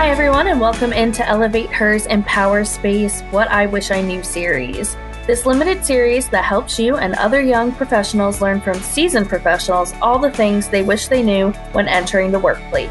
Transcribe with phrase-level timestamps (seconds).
[0.00, 4.96] Hi, everyone, and welcome into Elevate Hers Empower Space What I Wish I Knew series.
[5.26, 10.18] This limited series that helps you and other young professionals learn from seasoned professionals all
[10.18, 12.88] the things they wish they knew when entering the workplace.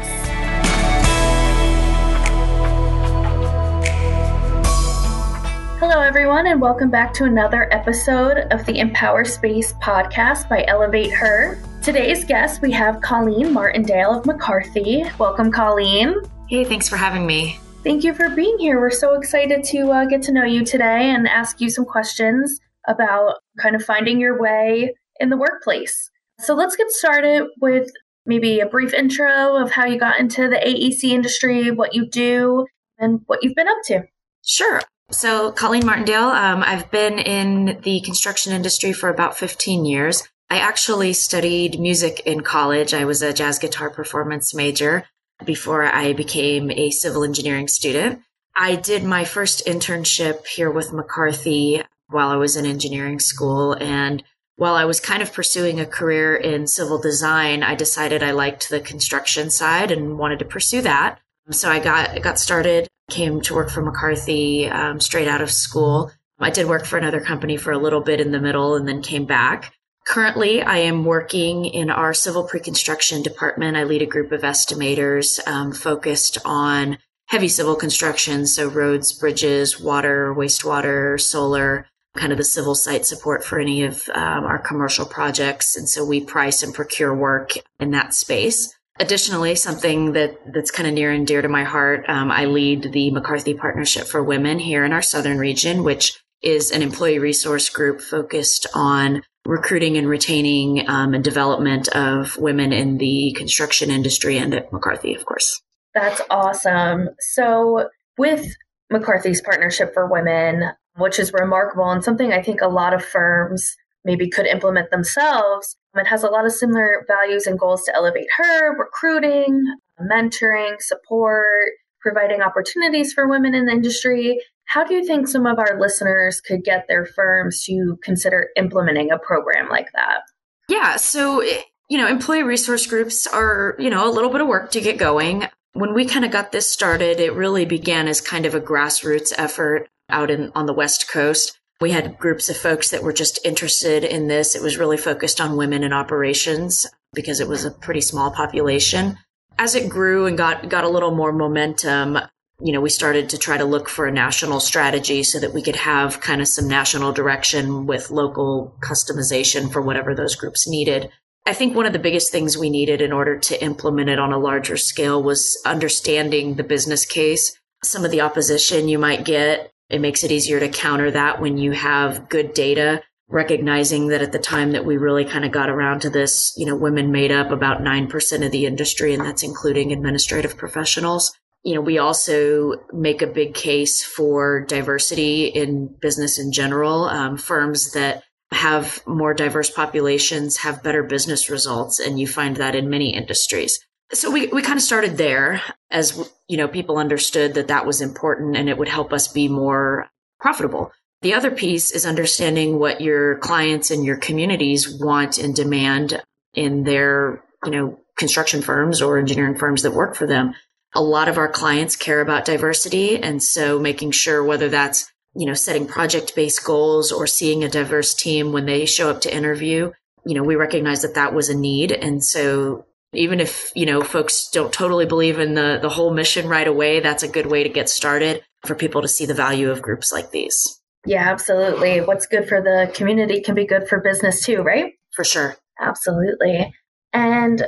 [5.80, 11.10] Hello, everyone, and welcome back to another episode of the Empower Space podcast by Elevate
[11.10, 11.58] Her.
[11.82, 15.02] Today's guest, we have Colleen Martindale of McCarthy.
[15.18, 16.14] Welcome, Colleen.
[16.50, 17.60] Hey, thanks for having me.
[17.84, 18.80] Thank you for being here.
[18.80, 22.58] We're so excited to uh, get to know you today and ask you some questions
[22.88, 26.10] about kind of finding your way in the workplace.
[26.40, 27.92] So let's get started with
[28.26, 32.66] maybe a brief intro of how you got into the AEC industry, what you do,
[32.98, 34.02] and what you've been up to.
[34.44, 34.80] Sure.
[35.12, 40.28] So, Colleen Martindale, um, I've been in the construction industry for about 15 years.
[40.50, 42.92] I actually studied music in college.
[42.92, 45.04] I was a jazz guitar performance major
[45.44, 48.20] before I became a civil engineering student.
[48.56, 53.74] I did my first internship here with McCarthy while I was in engineering school.
[53.74, 54.22] And
[54.56, 58.68] while I was kind of pursuing a career in civil design, I decided I liked
[58.68, 61.18] the construction side and wanted to pursue that.
[61.50, 66.12] So I got got started, came to work for McCarthy um, straight out of school.
[66.38, 69.02] I did work for another company for a little bit in the middle and then
[69.02, 69.72] came back.
[70.10, 73.76] Currently, I am working in our civil pre-construction department.
[73.76, 79.80] I lead a group of estimators um, focused on heavy civil construction, so roads, bridges,
[79.80, 81.86] water, wastewater, solar,
[82.16, 85.76] kind of the civil site support for any of um, our commercial projects.
[85.76, 88.74] And so we price and procure work in that space.
[88.98, 92.90] Additionally, something that that's kind of near and dear to my heart, um, I lead
[92.90, 97.68] the McCarthy Partnership for Women here in our southern region, which is an employee resource
[97.68, 104.36] group focused on recruiting and retaining um, and development of women in the construction industry
[104.36, 105.60] and at McCarthy, of course.
[105.94, 107.08] That's awesome.
[107.18, 108.54] So, with
[108.90, 113.76] McCarthy's Partnership for Women, which is remarkable and something I think a lot of firms
[114.04, 118.28] maybe could implement themselves, it has a lot of similar values and goals to elevate
[118.36, 119.64] her recruiting,
[120.00, 124.40] mentoring, support, providing opportunities for women in the industry.
[124.66, 129.10] How do you think some of our listeners could get their firms to consider implementing
[129.10, 130.20] a program like that?
[130.68, 134.46] Yeah, so eh, you know, employee resource groups are, you know, a little bit of
[134.46, 135.48] work to get going.
[135.72, 139.32] When we kind of got this started, it really began as kind of a grassroots
[139.36, 141.58] effort out in on the West Coast.
[141.80, 144.54] We had groups of folks that were just interested in this.
[144.54, 149.18] It was really focused on women in operations because it was a pretty small population.
[149.58, 152.18] As it grew and got got a little more momentum,
[152.62, 155.62] you know, we started to try to look for a national strategy so that we
[155.62, 161.10] could have kind of some national direction with local customization for whatever those groups needed.
[161.46, 164.32] I think one of the biggest things we needed in order to implement it on
[164.32, 167.58] a larger scale was understanding the business case.
[167.82, 171.56] Some of the opposition you might get, it makes it easier to counter that when
[171.56, 175.70] you have good data, recognizing that at the time that we really kind of got
[175.70, 179.42] around to this, you know, women made up about 9% of the industry, and that's
[179.42, 181.32] including administrative professionals
[181.62, 187.04] you know, we also make a big case for diversity in business in general.
[187.04, 192.74] Um, firms that have more diverse populations have better business results, and you find that
[192.74, 193.78] in many industries.
[194.12, 198.00] So we, we kind of started there as, you know, people understood that that was
[198.00, 200.08] important and it would help us be more
[200.40, 200.90] profitable.
[201.22, 206.22] The other piece is understanding what your clients and your communities want and demand
[206.54, 210.54] in their, you know, construction firms or engineering firms that work for them
[210.94, 213.18] a lot of our clients care about diversity.
[213.22, 217.68] And so making sure whether that's, you know, setting project based goals or seeing a
[217.68, 219.92] diverse team when they show up to interview,
[220.26, 221.92] you know, we recognize that that was a need.
[221.92, 226.48] And so even if, you know, folks don't totally believe in the, the whole mission
[226.48, 229.70] right away, that's a good way to get started for people to see the value
[229.70, 230.79] of groups like these.
[231.06, 232.00] Yeah, absolutely.
[232.00, 234.92] What's good for the community can be good for business too, right?
[235.14, 235.56] For sure.
[235.80, 236.72] Absolutely.
[237.12, 237.64] And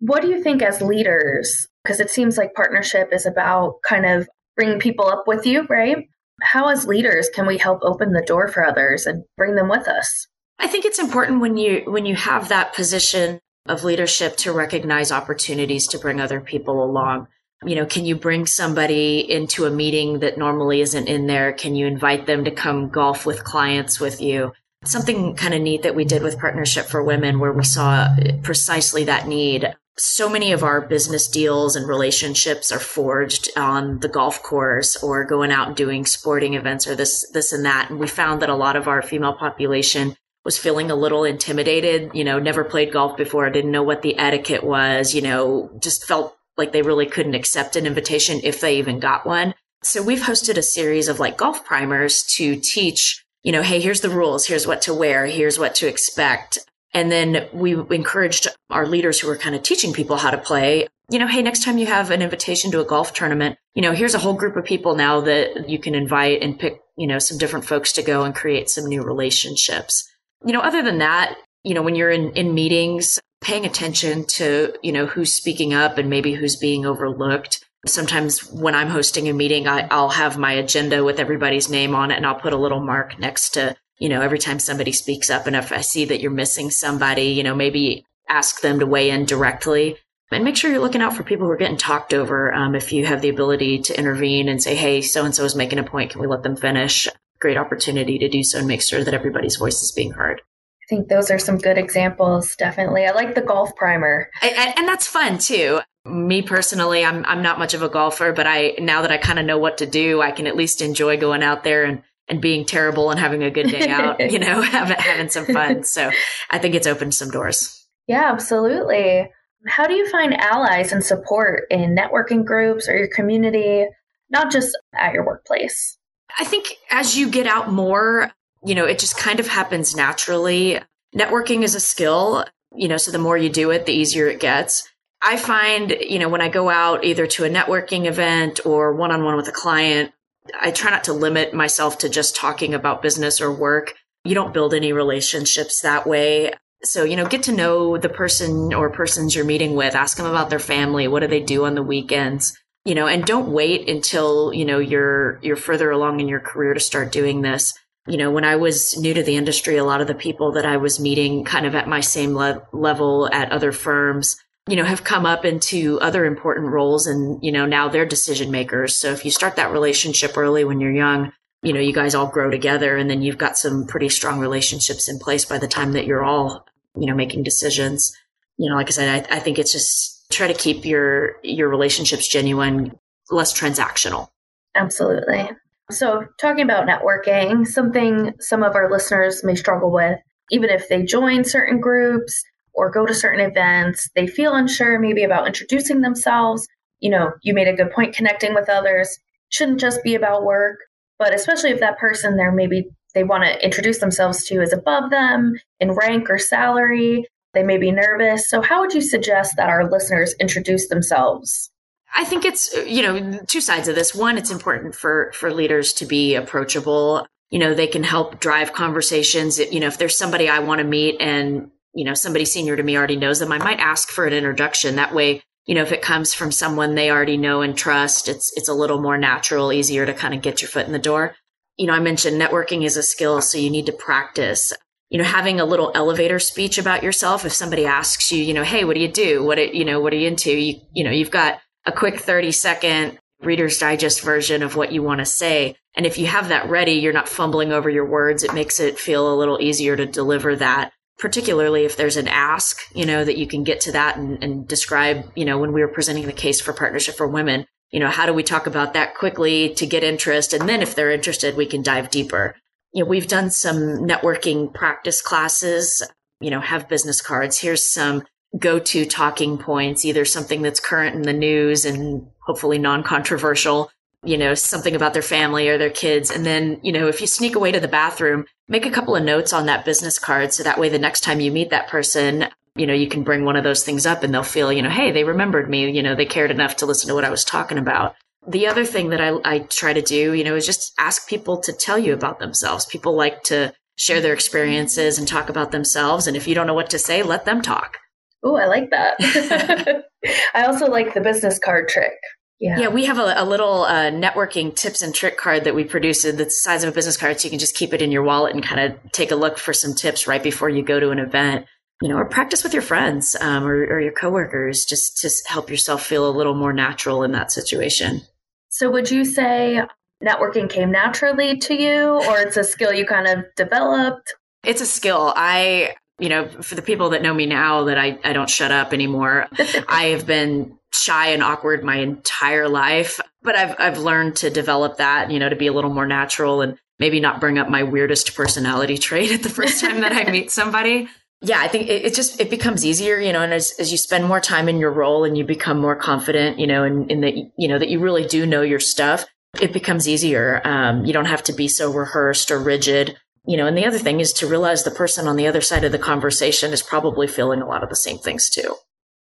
[0.00, 4.28] what do you think as leaders because it seems like partnership is about kind of
[4.56, 6.08] bringing people up with you, right?
[6.42, 9.86] How, as leaders, can we help open the door for others and bring them with
[9.86, 10.26] us?
[10.58, 15.12] I think it's important when you when you have that position of leadership to recognize
[15.12, 17.28] opportunities to bring other people along.
[17.66, 21.52] You know, can you bring somebody into a meeting that normally isn't in there?
[21.52, 24.52] Can you invite them to come golf with clients with you?
[24.84, 29.04] Something kind of neat that we did with Partnership for Women, where we saw precisely
[29.04, 34.42] that need so many of our business deals and relationships are forged on the golf
[34.42, 38.08] course or going out and doing sporting events or this this and that and we
[38.08, 42.40] found that a lot of our female population was feeling a little intimidated you know
[42.40, 46.72] never played golf before didn't know what the etiquette was you know just felt like
[46.72, 49.54] they really couldn't accept an invitation if they even got one.
[49.82, 54.00] So we've hosted a series of like golf primers to teach, you know, hey, here's
[54.00, 56.58] the rules, here's what to wear, here's what to expect.
[56.94, 60.86] And then we encouraged our leaders who were kind of teaching people how to play,
[61.10, 63.92] you know, hey, next time you have an invitation to a golf tournament, you know,
[63.92, 67.18] here's a whole group of people now that you can invite and pick, you know,
[67.18, 70.08] some different folks to go and create some new relationships.
[70.44, 74.74] You know, other than that, you know, when you're in, in meetings, paying attention to,
[74.82, 77.64] you know, who's speaking up and maybe who's being overlooked.
[77.86, 82.10] Sometimes when I'm hosting a meeting, I, I'll have my agenda with everybody's name on
[82.10, 85.30] it and I'll put a little mark next to, you know, every time somebody speaks
[85.30, 85.46] up.
[85.46, 89.10] And if I see that you're missing somebody, you know, maybe ask them to weigh
[89.10, 89.98] in directly
[90.32, 92.52] and make sure you're looking out for people who are getting talked over.
[92.52, 95.54] Um, if you have the ability to intervene and say, hey, so and so is
[95.54, 97.06] making a point, can we let them finish?
[97.38, 100.40] Great opportunity to do so and make sure that everybody's voice is being heard.
[100.84, 102.56] I think those are some good examples.
[102.56, 103.06] Definitely.
[103.06, 104.28] I like the golf primer.
[104.42, 105.80] And, and that's fun too.
[106.04, 109.38] Me personally, I'm, I'm not much of a golfer, but I, now that I kind
[109.38, 112.42] of know what to do, I can at least enjoy going out there and, and
[112.42, 115.84] being terrible and having a good day out, you know, having, having some fun.
[115.84, 116.10] So
[116.50, 117.86] I think it's opened some doors.
[118.06, 119.30] Yeah, absolutely.
[119.66, 123.86] How do you find allies and support in networking groups or your community,
[124.28, 125.96] not just at your workplace?
[126.38, 128.30] I think as you get out more,
[128.64, 130.80] you know, it just kind of happens naturally.
[131.14, 132.44] Networking is a skill,
[132.74, 134.88] you know, so the more you do it, the easier it gets.
[135.22, 139.10] I find, you know, when I go out either to a networking event or one
[139.10, 140.12] on one with a client,
[140.60, 143.94] I try not to limit myself to just talking about business or work.
[144.24, 146.52] You don't build any relationships that way.
[146.82, 150.26] So, you know, get to know the person or persons you're meeting with, ask them
[150.26, 151.08] about their family.
[151.08, 152.58] What do they do on the weekends?
[152.84, 156.74] You know, and don't wait until, you know, you're, you're further along in your career
[156.74, 157.72] to start doing this
[158.06, 160.66] you know, when I was new to the industry, a lot of the people that
[160.66, 164.36] I was meeting kind of at my same le- level at other firms,
[164.68, 168.50] you know, have come up into other important roles and, you know, now they're decision
[168.50, 168.94] makers.
[168.94, 172.26] So if you start that relationship early when you're young, you know, you guys all
[172.26, 175.92] grow together and then you've got some pretty strong relationships in place by the time
[175.92, 178.14] that you're all, you know, making decisions.
[178.58, 181.68] You know, like I said, I, I think it's just try to keep your, your
[181.70, 182.98] relationships genuine,
[183.30, 184.28] less transactional.
[184.74, 185.50] Absolutely.
[185.90, 190.18] So, talking about networking, something some of our listeners may struggle with,
[190.50, 192.42] even if they join certain groups
[192.72, 196.66] or go to certain events, they feel unsure maybe about introducing themselves.
[197.00, 199.18] You know, you made a good point connecting with others
[199.50, 200.78] shouldn't just be about work,
[201.18, 205.10] but especially if that person there maybe they want to introduce themselves to is above
[205.10, 208.50] them in rank or salary, they may be nervous.
[208.50, 211.70] So, how would you suggest that our listeners introduce themselves?
[212.14, 214.14] I think it's, you know, two sides of this.
[214.14, 217.26] One, it's important for, for leaders to be approachable.
[217.50, 219.58] You know, they can help drive conversations.
[219.58, 222.82] You know, if there's somebody I want to meet and, you know, somebody senior to
[222.82, 224.96] me already knows them, I might ask for an introduction.
[224.96, 228.52] That way, you know, if it comes from someone they already know and trust, it's,
[228.56, 231.34] it's a little more natural, easier to kind of get your foot in the door.
[231.76, 234.72] You know, I mentioned networking is a skill, so you need to practice
[235.10, 237.44] you know, having a little elevator speech about yourself.
[237.44, 239.44] If somebody asks you, you know, hey, what do you do?
[239.44, 240.50] What, you know, what are you into?
[240.50, 245.02] You, you know, you've got a quick 30 second Reader's Digest version of what you
[245.02, 245.76] want to say.
[245.94, 248.42] And if you have that ready, you're not fumbling over your words.
[248.42, 252.80] It makes it feel a little easier to deliver that, particularly if there's an ask,
[252.94, 255.82] you know, that you can get to that and, and describe, you know, when we
[255.82, 258.94] were presenting the case for Partnership for Women, you know, how do we talk about
[258.94, 260.52] that quickly to get interest?
[260.52, 262.56] And then if they're interested, we can dive deeper.
[262.92, 266.02] You know, we've done some networking practice classes,
[266.40, 267.58] you know, have business cards.
[267.58, 268.24] Here's some
[268.58, 273.90] go to talking points, either something that's current in the news and hopefully non controversial,
[274.22, 276.30] you know, something about their family or their kids.
[276.30, 279.24] And then, you know, if you sneak away to the bathroom, make a couple of
[279.24, 280.52] notes on that business card.
[280.52, 282.46] So that way, the next time you meet that person,
[282.76, 284.90] you know, you can bring one of those things up and they'll feel, you know,
[284.90, 287.44] hey, they remembered me, you know, they cared enough to listen to what I was
[287.44, 288.14] talking about.
[288.46, 291.58] The other thing that I, I try to do, you know, is just ask people
[291.60, 292.84] to tell you about themselves.
[292.84, 296.26] People like to share their experiences and talk about themselves.
[296.26, 297.98] And if you don't know what to say, let them talk.
[298.44, 300.04] Oh, I like that.
[300.54, 302.12] I also like the business card trick.
[302.60, 302.78] Yeah.
[302.78, 306.22] Yeah, we have a, a little uh, networking tips and trick card that we produced
[306.22, 308.22] that's the size of a business card, so you can just keep it in your
[308.22, 311.10] wallet and kind of take a look for some tips right before you go to
[311.10, 311.66] an event.
[312.02, 315.70] You know, or practice with your friends um, or, or your coworkers just to help
[315.70, 318.20] yourself feel a little more natural in that situation.
[318.68, 319.80] So, would you say
[320.22, 324.34] networking came naturally to you, or it's a skill you kind of developed?
[324.64, 325.32] It's a skill.
[325.36, 328.70] I you know, for the people that know me now that I, I don't shut
[328.70, 329.48] up anymore,
[329.88, 334.98] I have been shy and awkward my entire life, but I've, I've learned to develop
[334.98, 337.82] that, you know, to be a little more natural and maybe not bring up my
[337.82, 341.08] weirdest personality trait at the first time that I meet somebody.
[341.42, 343.98] yeah, I think it, it, just it becomes easier, you know, and as, as you
[343.98, 347.18] spend more time in your role and you become more confident, you know, and in,
[347.18, 349.26] in that you know that you really do know your stuff,
[349.60, 350.60] it becomes easier.
[350.64, 353.16] Um, you don't have to be so rehearsed or rigid,
[353.46, 353.66] you know.
[353.66, 355.98] And the other thing is to realize the person on the other side of the
[355.98, 358.76] conversation is probably feeling a lot of the same things too.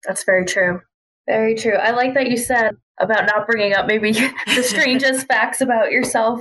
[0.06, 0.80] That's very true.
[1.26, 1.74] Very true.
[1.74, 4.12] I like that you said about not bringing up maybe
[4.54, 6.40] the strangest facts about yourself.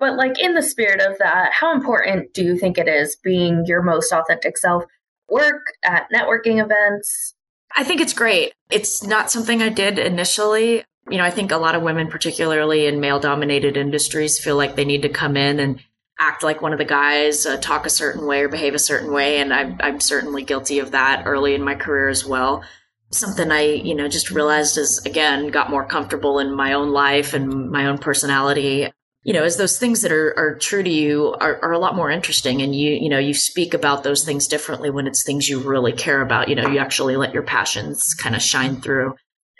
[0.00, 3.64] But, like, in the spirit of that, how important do you think it is being
[3.66, 4.84] your most authentic self?
[5.28, 7.34] work, at networking events?
[7.76, 8.52] I think it's great.
[8.70, 10.84] It's not something I did initially.
[11.10, 14.76] You know, I think a lot of women, particularly in male dominated industries, feel like
[14.76, 15.80] they need to come in and
[16.18, 19.12] act like one of the guys, uh, talk a certain way or behave a certain
[19.12, 19.38] way.
[19.38, 22.64] And I'm, I'm certainly guilty of that early in my career as well.
[23.10, 27.34] Something I, you know, just realized as again, got more comfortable in my own life
[27.34, 28.88] and my own personality
[29.28, 31.94] you know, as those things that are, are true to you are, are a lot
[31.96, 32.62] more interesting.
[32.62, 35.92] And you, you know, you speak about those things differently when it's things you really
[35.92, 36.48] care about.
[36.48, 39.16] You know, you actually let your passions kind of shine through.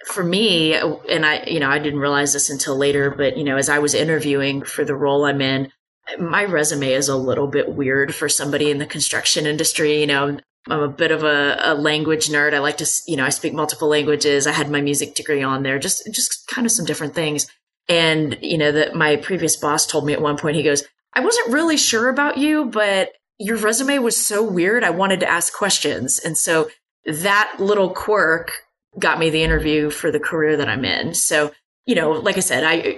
[0.06, 3.58] For me, and I, you know, I didn't realize this until later, but, you know,
[3.58, 5.70] as I was interviewing for the role I'm in,
[6.18, 10.00] my resume is a little bit weird for somebody in the construction industry.
[10.00, 10.38] You know,
[10.68, 12.54] I'm a bit of a, a, language nerd.
[12.54, 14.46] I like to, you know, I speak multiple languages.
[14.46, 17.46] I had my music degree on there, just, just kind of some different things.
[17.88, 20.84] And, you know, that my previous boss told me at one point, he goes,
[21.14, 24.84] I wasn't really sure about you, but your resume was so weird.
[24.84, 26.18] I wanted to ask questions.
[26.18, 26.68] And so
[27.06, 28.52] that little quirk
[28.98, 31.14] got me the interview for the career that I'm in.
[31.14, 31.52] So,
[31.86, 32.96] you know, like I said, I,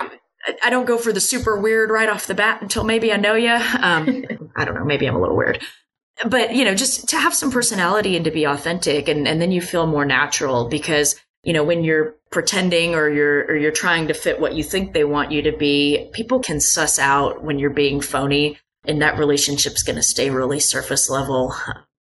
[0.63, 3.35] I don't go for the super weird right off the bat until maybe I know
[3.35, 3.53] you.
[3.53, 4.25] Um,
[4.57, 4.85] I don't know.
[4.85, 5.63] Maybe I'm a little weird,
[6.27, 9.53] but you know, just to have some personality and to be authentic and, and then
[9.53, 14.09] you feel more natural because you know, when you're pretending or you're or you're trying
[14.09, 17.59] to fit what you think they want you to be, people can suss out when
[17.59, 21.55] you're being phony and that relationship's going to stay really surface level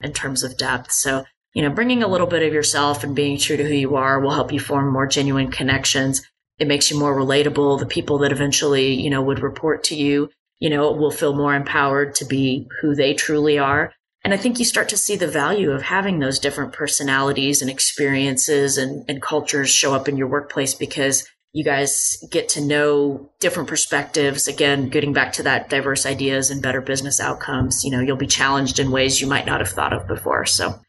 [0.01, 0.91] in terms of depth.
[0.91, 3.95] So, you know, bringing a little bit of yourself and being true to who you
[3.95, 6.27] are will help you form more genuine connections.
[6.59, 7.79] It makes you more relatable.
[7.79, 11.53] The people that eventually, you know, would report to you, you know, will feel more
[11.53, 13.93] empowered to be who they truly are.
[14.23, 17.71] And I think you start to see the value of having those different personalities and
[17.71, 23.31] experiences and, and cultures show up in your workplace because you guys get to know
[23.39, 24.47] different perspectives.
[24.47, 27.83] Again, getting back to that diverse ideas and better business outcomes.
[27.83, 30.45] You know, you'll be challenged in ways you might not have thought of before.
[30.45, 30.79] So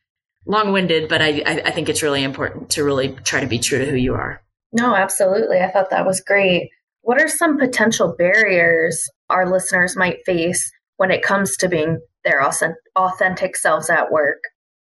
[0.47, 3.79] long winded, but I, I think it's really important to really try to be true
[3.79, 4.43] to who you are.
[4.73, 5.59] No, absolutely.
[5.59, 6.71] I thought that was great.
[7.03, 12.43] What are some potential barriers our listeners might face when it comes to being their
[12.97, 14.43] authentic selves at work?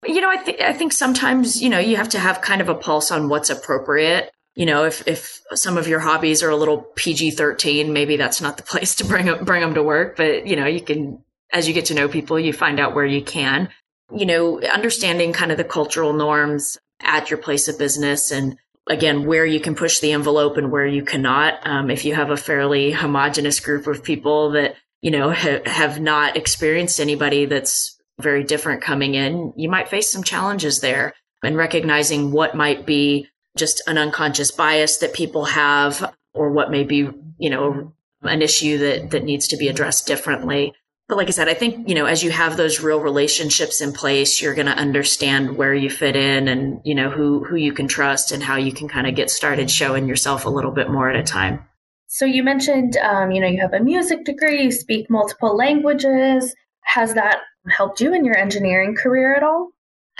[0.07, 2.69] You know, I think I think sometimes you know you have to have kind of
[2.69, 4.31] a pulse on what's appropriate.
[4.55, 8.41] You know, if if some of your hobbies are a little PG thirteen, maybe that's
[8.41, 10.17] not the place to bring them, bring them to work.
[10.17, 11.23] But you know, you can
[11.53, 13.69] as you get to know people, you find out where you can.
[14.15, 18.59] You know, understanding kind of the cultural norms at your place of business and
[18.89, 22.31] again where you can push the envelope and where you cannot um, if you have
[22.31, 28.01] a fairly homogenous group of people that you know, ha- have not experienced anybody that's
[28.21, 31.13] very different coming in, you might face some challenges there
[31.43, 36.85] and recognizing what might be just an unconscious bias that people have or what may
[36.85, 37.09] be,
[37.39, 40.73] you know, an issue that, that needs to be addressed differently.
[41.13, 43.93] But like I said, I think, you know, as you have those real relationships in
[43.93, 47.75] place, you're going to understand where you fit in and, you know, who, who you
[47.75, 50.89] can trust and how you can kind of get started showing yourself a little bit
[50.89, 51.69] more at a time.
[52.07, 56.55] So you mentioned, um, you know, you have a music degree, you speak multiple languages.
[56.85, 59.69] Has that helped you in your engineering career at all?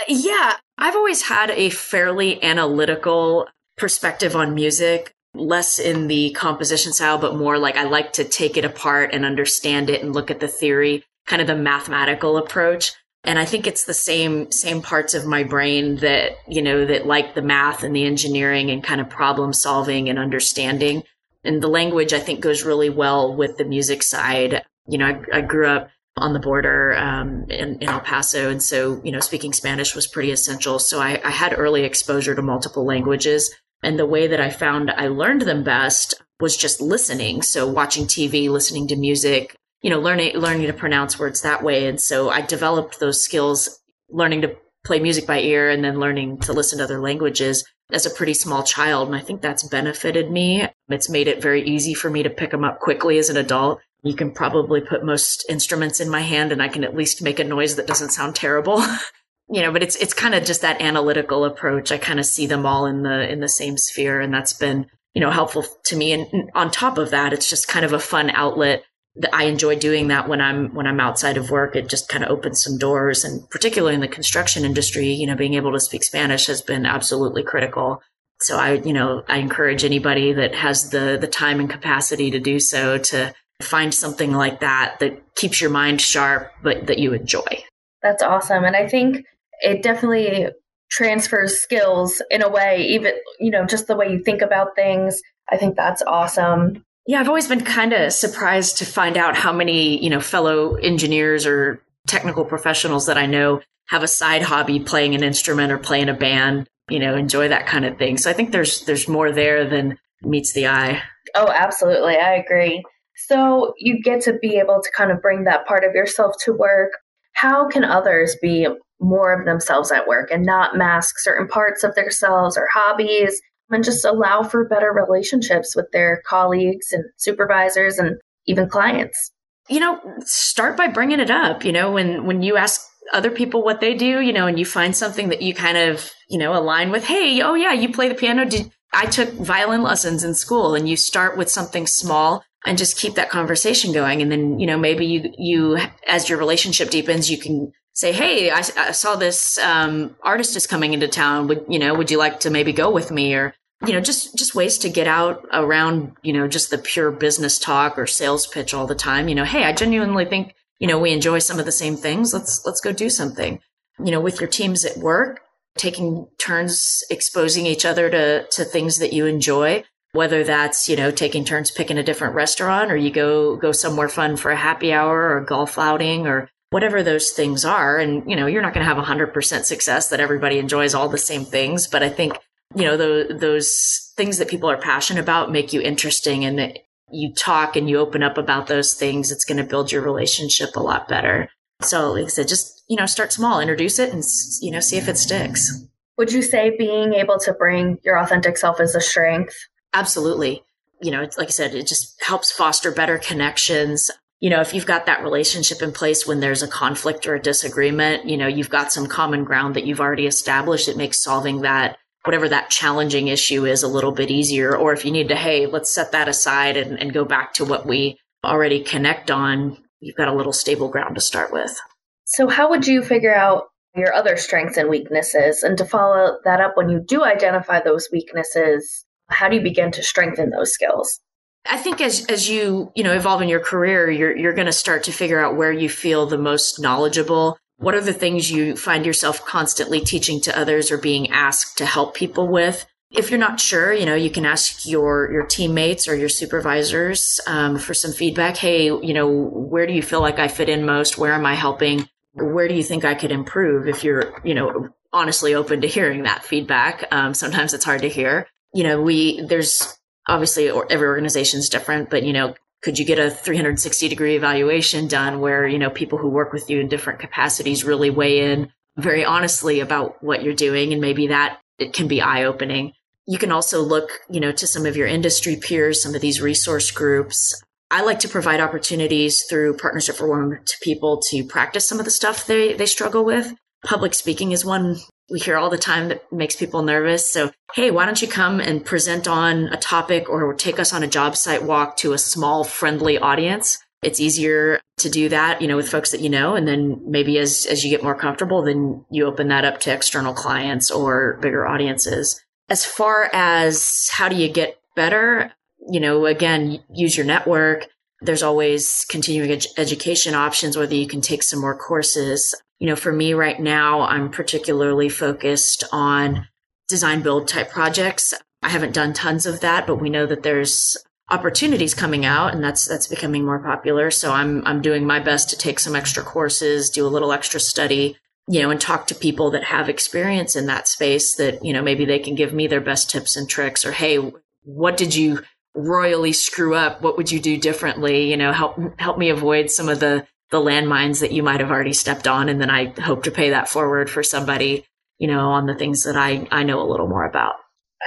[0.09, 7.19] Yeah, I've always had a fairly analytical perspective on music, less in the composition style,
[7.19, 10.41] but more like I like to take it apart and understand it and look at
[10.41, 12.93] the theory, kind of the mathematical approach.
[13.25, 17.07] And I think it's the same same parts of my brain that, you know, that
[17.07, 21.05] like the math and the engineering and kind of problem solving and understanding
[21.45, 24.65] and the language I think goes really well with the music side.
[24.87, 28.63] You know, I, I grew up on the border um, in, in, El Paso, and
[28.63, 30.79] so you know, speaking Spanish was pretty essential.
[30.79, 34.91] So I, I had early exposure to multiple languages, and the way that I found
[34.91, 37.43] I learned them best was just listening.
[37.43, 41.87] So watching TV, listening to music, you know, learning learning to pronounce words that way.
[41.87, 46.39] And so I developed those skills, learning to play music by ear, and then learning
[46.41, 49.09] to listen to other languages as a pretty small child.
[49.09, 50.67] And I think that's benefited me.
[50.89, 53.81] It's made it very easy for me to pick them up quickly as an adult.
[54.03, 57.39] You can probably put most instruments in my hand and I can at least make
[57.39, 58.85] a noise that doesn't sound terrible.
[59.53, 61.93] you know, but it's it's kind of just that analytical approach.
[61.93, 64.87] I kind of see them all in the in the same sphere and that's been,
[65.15, 67.99] you know, helpful to me and on top of that, it's just kind of a
[67.99, 68.83] fun outlet
[69.17, 71.77] That I enjoy doing that when I'm when I'm outside of work.
[71.77, 75.37] It just kind of opens some doors, and particularly in the construction industry, you know,
[75.37, 78.01] being able to speak Spanish has been absolutely critical.
[78.41, 82.41] So I, you know, I encourage anybody that has the the time and capacity to
[82.41, 87.13] do so to find something like that that keeps your mind sharp, but that you
[87.13, 87.65] enjoy.
[88.03, 89.27] That's awesome, and I think
[89.63, 90.49] it definitely
[90.91, 95.21] transfers skills in a way, even you know, just the way you think about things.
[95.51, 96.85] I think that's awesome.
[97.07, 100.77] Yeah, I've always been kind of surprised to find out how many, you know, fellow
[100.77, 105.79] engineers or technical professionals that I know have a side hobby playing an instrument or
[105.79, 108.19] playing a band, you know, enjoy that kind of thing.
[108.19, 111.03] So I think there's there's more there than meets the eye.
[111.35, 112.17] Oh, absolutely.
[112.17, 112.85] I agree.
[113.29, 116.53] So you get to be able to kind of bring that part of yourself to
[116.53, 116.93] work.
[117.33, 118.67] How can others be
[119.01, 123.85] more of themselves at work and not mask certain parts of themselves or hobbies and
[123.85, 129.33] just allow for better relationships with their colleagues and supervisors and even clients.
[129.69, 131.65] You know, start by bringing it up.
[131.65, 134.65] You know, when when you ask other people what they do, you know, and you
[134.65, 138.09] find something that you kind of, you know, align with, hey, oh yeah, you play
[138.09, 138.45] the piano.
[138.45, 142.97] Did I took violin lessons in school and you start with something small and just
[142.97, 144.23] keep that conversation going.
[144.23, 148.51] And then, you know, maybe you, you, as your relationship deepens, you can say, Hey,
[148.51, 151.49] I, I saw this, um, artist is coming into town.
[151.49, 153.35] Would, you know, would you like to maybe go with me?
[153.35, 153.55] Or,
[153.85, 157.59] you know, just, just ways to get out around, you know, just the pure business
[157.59, 159.29] talk or sales pitch all the time.
[159.29, 162.33] You know, Hey, I genuinely think, you know, we enjoy some of the same things.
[162.33, 163.61] Let's, let's go do something,
[163.99, 165.41] you know, with your teams at work,
[165.77, 169.85] taking turns exposing each other to, to things that you enjoy.
[170.13, 174.09] Whether that's, you know, taking turns picking a different restaurant or you go, go somewhere
[174.09, 177.99] fun for a happy hour or golf outing or whatever those things are.
[177.99, 181.19] And, you know, you're not going to have 100% success that everybody enjoys all the
[181.19, 181.87] same things.
[181.87, 182.39] But I think
[182.75, 186.79] you know, the, those things that people are passionate about make you interesting and
[187.11, 190.77] you talk and you open up about those things, it's going to build your relationship
[190.77, 191.49] a lot better.
[191.83, 194.23] So, like I said, just, you know, start small, introduce it and,
[194.61, 195.85] you know, see if it sticks.
[196.17, 199.55] Would you say being able to bring your authentic self is a strength?
[199.95, 200.63] Absolutely.
[201.01, 204.11] You know, like I said, it just helps foster better connections.
[204.41, 207.43] You know, if you've got that relationship in place when there's a conflict or a
[207.43, 210.89] disagreement, you know, you've got some common ground that you've already established.
[210.89, 214.77] It makes solving that whatever that challenging issue is a little bit easier.
[214.77, 217.65] Or if you need to, hey, let's set that aside and, and go back to
[217.65, 221.79] what we already connect on, you've got a little stable ground to start with.
[222.25, 225.63] So, how would you figure out your other strengths and weaknesses?
[225.63, 229.91] And to follow that up, when you do identify those weaknesses, how do you begin
[229.93, 231.21] to strengthen those skills?
[231.69, 234.73] I think as as you you know evolve in your career, you're you're going to
[234.73, 238.77] start to figure out where you feel the most knowledgeable what are the things you
[238.77, 242.87] find yourself constantly teaching to others or being asked to help people with?
[243.11, 247.41] If you're not sure, you know, you can ask your, your teammates or your supervisors
[247.49, 248.57] um, for some feedback.
[248.57, 251.19] Hey, you know, where do you feel like I fit in most?
[251.19, 252.09] Where am I helping?
[252.35, 253.89] Where do you think I could improve?
[253.89, 257.05] If you're, you know, honestly open to hearing that feedback.
[257.11, 258.47] Um, sometimes it's hard to hear.
[258.75, 263.19] You know, we, there's obviously every organization is different, but, you know, could you get
[263.19, 267.21] a 360 degree evaluation done where you know people who work with you in different
[267.21, 270.93] capacities really weigh in very honestly about what you're doing?
[270.93, 272.93] And maybe that it can be eye opening
[273.27, 276.41] you can also look you know to some of your industry peers some of these
[276.41, 277.61] resource groups.
[277.91, 282.05] I like to provide opportunities through partnership for women to people to practice some of
[282.05, 283.55] the stuff they they struggle with.
[283.85, 284.97] Public speaking is one
[285.33, 287.27] we hear all the time that makes people nervous.
[287.27, 291.03] So, hey, why don't you come and present on a topic or take us on
[291.03, 293.79] a job site walk to a small, friendly audience?
[294.03, 296.55] It's easier to do that, you know, with folks that you know.
[296.55, 299.93] And then maybe as, as you get more comfortable, then you open that up to
[299.93, 302.39] external clients or bigger audiences.
[302.69, 305.53] As far as how do you get better,
[305.89, 307.87] you know, again, use your network.
[308.21, 312.97] There's always continuing ed- education options, whether you can take some more courses you know,
[312.97, 316.49] for me right now, I'm particularly focused on
[316.89, 318.35] design build type projects.
[318.61, 320.97] I haven't done tons of that, but we know that there's
[321.31, 324.11] opportunities coming out and that's that's becoming more popular.
[324.11, 327.61] So I'm I'm doing my best to take some extra courses, do a little extra
[327.61, 328.17] study,
[328.49, 331.83] you know, and talk to people that have experience in that space that, you know,
[331.83, 334.19] maybe they can give me their best tips and tricks or hey,
[334.65, 335.39] what did you
[335.77, 337.01] royally screw up?
[337.01, 338.29] What would you do differently?
[338.29, 341.71] You know, help help me avoid some of the the landmines that you might have
[341.71, 342.49] already stepped on.
[342.49, 344.85] And then I hope to pay that forward for somebody,
[345.19, 347.55] you know, on the things that I, I know a little more about.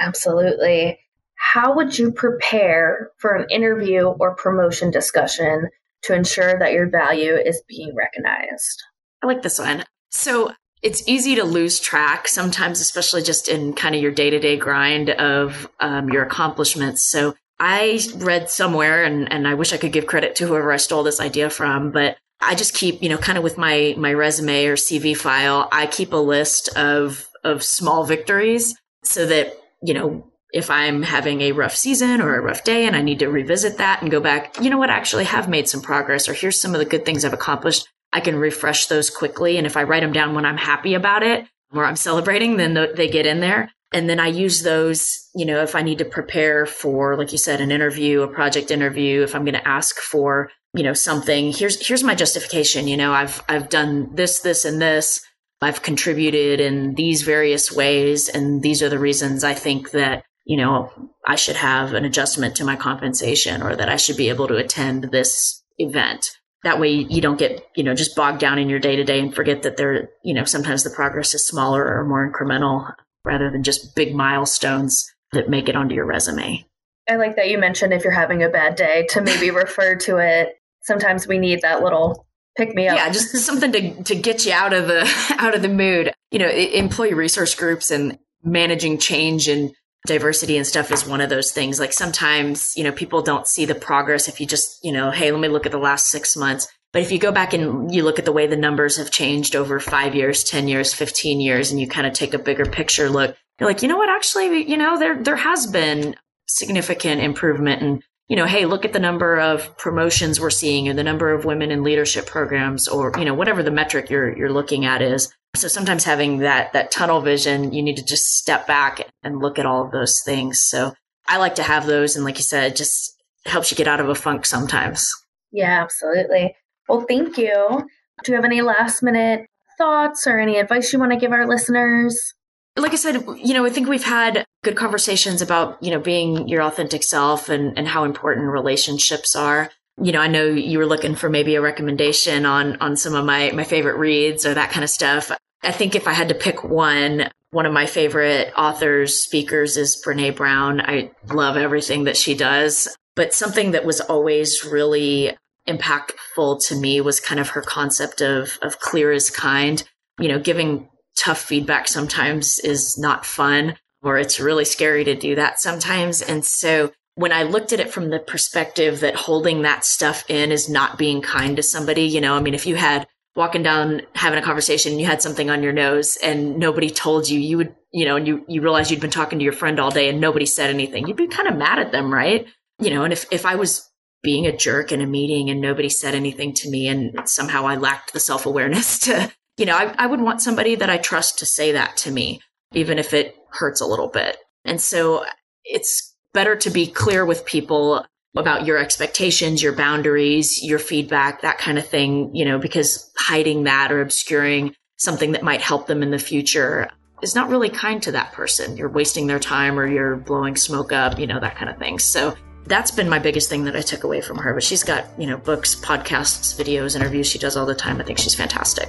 [0.00, 0.98] Absolutely.
[1.34, 5.68] How would you prepare for an interview or promotion discussion
[6.04, 8.82] to ensure that your value is being recognized?
[9.22, 9.84] I like this one.
[10.10, 14.38] So it's easy to lose track sometimes, especially just in kind of your day to
[14.38, 17.10] day grind of um, your accomplishments.
[17.10, 20.76] So I read somewhere, and, and I wish I could give credit to whoever I
[20.76, 24.12] stole this idea from, but I just keep, you know, kind of with my, my
[24.12, 29.94] resume or CV file, I keep a list of, of small victories so that, you
[29.94, 33.28] know, if I'm having a rough season or a rough day and I need to
[33.28, 36.34] revisit that and go back, you know what, I actually have made some progress or
[36.34, 37.88] here's some of the good things I've accomplished.
[38.12, 39.58] I can refresh those quickly.
[39.58, 42.74] And if I write them down when I'm happy about it or I'm celebrating, then
[42.94, 43.70] they get in there.
[43.92, 47.38] And then I use those, you know, if I need to prepare for, like you
[47.38, 51.52] said, an interview, a project interview, if I'm going to ask for, you know, something,
[51.52, 52.86] here's, here's my justification.
[52.86, 55.22] You know, I've, I've done this, this, and this.
[55.62, 58.28] I've contributed in these various ways.
[58.28, 60.92] And these are the reasons I think that, you know,
[61.26, 64.56] I should have an adjustment to my compensation or that I should be able to
[64.56, 66.30] attend this event.
[66.62, 69.18] That way you don't get, you know, just bogged down in your day to day
[69.18, 72.92] and forget that there, you know, sometimes the progress is smaller or more incremental
[73.24, 76.64] rather than just big milestones that make it onto your resume.
[77.08, 80.18] I like that you mentioned if you're having a bad day to maybe refer to
[80.18, 80.55] it.
[80.86, 82.96] Sometimes we need that little pick me up.
[82.96, 85.02] Yeah, just something to to get you out of the
[85.38, 86.12] out of the mood.
[86.30, 89.72] You know, employee resource groups and managing change and
[90.06, 91.80] diversity and stuff is one of those things.
[91.80, 95.32] Like sometimes, you know, people don't see the progress if you just, you know, hey,
[95.32, 96.68] let me look at the last 6 months.
[96.92, 99.54] But if you go back and you look at the way the numbers have changed
[99.56, 103.10] over five years, 10 years, 15 years, and you kind of take a bigger picture
[103.10, 104.08] look, you're like, you know what?
[104.08, 106.14] Actually, you know, there, there has been
[106.46, 107.82] significant improvement.
[107.82, 111.32] And, you know, hey, look at the number of promotions we're seeing or the number
[111.32, 115.00] of women in leadership programs or, you know, whatever the metric you're, you're looking at
[115.00, 115.32] is.
[115.54, 119.58] So sometimes having that, that tunnel vision, you need to just step back and look
[119.58, 120.60] at all of those things.
[120.60, 120.92] So
[121.28, 122.16] I like to have those.
[122.16, 125.12] And like you said, just helps you get out of a funk sometimes.
[125.52, 126.56] Yeah, absolutely.
[126.88, 127.86] Well, thank you.
[128.24, 129.46] Do you have any last minute
[129.78, 132.34] thoughts or any advice you want to give our listeners?
[132.76, 136.48] Like I said, you know, I think we've had good conversations about, you know, being
[136.48, 139.70] your authentic self and, and how important relationships are.
[140.02, 143.24] You know, I know you were looking for maybe a recommendation on on some of
[143.24, 145.32] my my favorite reads or that kind of stuff.
[145.62, 150.00] I think if I had to pick one, one of my favorite authors, speakers is
[150.04, 150.80] Brene Brown.
[150.82, 152.94] I love everything that she does.
[153.14, 155.34] But something that was always really
[155.66, 159.82] impactful to me was kind of her concept of of clear as kind.
[160.20, 165.34] You know, giving tough feedback sometimes is not fun or it's really scary to do
[165.34, 166.22] that sometimes.
[166.22, 170.52] And so when I looked at it from the perspective that holding that stuff in
[170.52, 174.02] is not being kind to somebody, you know, I mean, if you had walking down
[174.14, 177.74] having a conversation you had something on your nose and nobody told you, you would,
[177.92, 180.20] you know, and you, you realize you'd been talking to your friend all day and
[180.20, 182.46] nobody said anything, you'd be kind of mad at them, right?
[182.78, 183.90] You know, and if, if I was
[184.22, 187.76] being a jerk in a meeting and nobody said anything to me and somehow I
[187.76, 191.38] lacked the self awareness to, you know, I, I would want somebody that I trust
[191.38, 192.40] to say that to me,
[192.72, 194.36] even if it hurts a little bit.
[194.64, 195.24] And so
[195.64, 198.04] it's better to be clear with people
[198.36, 203.64] about your expectations, your boundaries, your feedback, that kind of thing, you know, because hiding
[203.64, 206.90] that or obscuring something that might help them in the future
[207.22, 208.76] is not really kind to that person.
[208.76, 211.98] You're wasting their time or you're blowing smoke up, you know, that kind of thing.
[211.98, 212.34] So
[212.66, 214.52] that's been my biggest thing that I took away from her.
[214.52, 218.00] But she's got, you know, books, podcasts, videos, interviews she does all the time.
[218.00, 218.88] I think she's fantastic.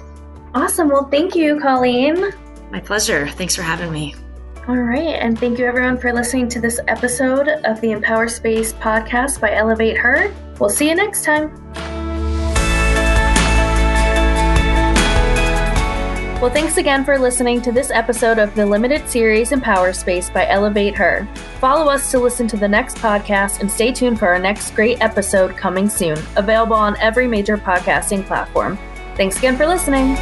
[0.58, 0.90] Awesome.
[0.90, 2.32] Well, thank you, Colleen.
[2.72, 3.28] My pleasure.
[3.28, 4.16] Thanks for having me.
[4.68, 5.14] All right.
[5.14, 9.54] And thank you, everyone, for listening to this episode of the Empower Space podcast by
[9.54, 10.34] Elevate Her.
[10.60, 11.54] We'll see you next time.
[16.42, 20.48] Well, thanks again for listening to this episode of the limited series Empower Space by
[20.48, 21.28] Elevate Her.
[21.60, 25.00] Follow us to listen to the next podcast and stay tuned for our next great
[25.02, 28.80] episode coming soon, available on every major podcasting platform.
[29.16, 30.16] Thanks again for listening.